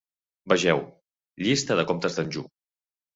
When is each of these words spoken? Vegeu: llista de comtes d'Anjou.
Vegeu: 0.53 0.79
llista 1.47 1.77
de 1.81 1.83
comtes 1.91 2.17
d'Anjou. 2.21 2.47